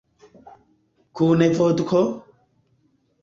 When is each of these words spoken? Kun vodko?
Kun 1.19 1.45
vodko? 1.59 2.01